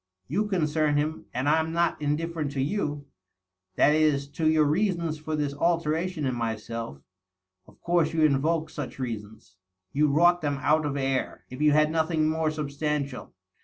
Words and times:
You 0.27 0.47
concern 0.47 0.97
him, 0.97 1.27
and 1.31 1.47
I'm 1.47 1.71
not 1.71 1.99
indifierent 1.99 2.51
to 2.53 2.59
you. 2.59 3.05
That 3.75 3.93
is, 3.93 4.27
to 4.29 4.49
your 4.49 4.65
reasons 4.65 5.19
for 5.19 5.35
this 5.35 5.53
alteration 5.53 6.25
in 6.25 6.33
myself. 6.33 7.03
Of 7.67 7.79
course 7.81 8.11
you 8.11 8.23
invoked 8.23 8.71
such 8.71 8.97
reasons; 8.97 9.57
you 9.93 10.07
wrought 10.07 10.41
them 10.41 10.57
out 10.63 10.87
of 10.87 10.97
air, 10.97 11.45
if 11.51 11.61
you 11.61 11.73
had 11.73 11.91
nothing 11.91 12.27
more 12.27 12.49
substantial. 12.49 13.35